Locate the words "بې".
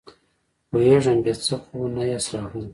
1.23-1.33